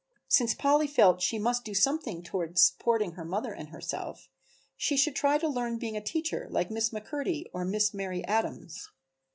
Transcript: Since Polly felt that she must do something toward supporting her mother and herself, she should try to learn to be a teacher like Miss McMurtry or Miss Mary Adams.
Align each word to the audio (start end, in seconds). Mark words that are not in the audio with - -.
Since 0.27 0.55
Polly 0.55 0.87
felt 0.87 1.17
that 1.17 1.21
she 1.21 1.37
must 1.37 1.63
do 1.63 1.75
something 1.75 2.23
toward 2.23 2.57
supporting 2.57 3.11
her 3.11 3.23
mother 3.23 3.53
and 3.53 3.69
herself, 3.69 4.29
she 4.75 4.97
should 4.97 5.15
try 5.15 5.37
to 5.37 5.47
learn 5.47 5.73
to 5.73 5.79
be 5.79 5.95
a 5.95 6.01
teacher 6.01 6.47
like 6.49 6.71
Miss 6.71 6.89
McMurtry 6.89 7.45
or 7.53 7.65
Miss 7.65 7.93
Mary 7.93 8.25
Adams. 8.25 8.89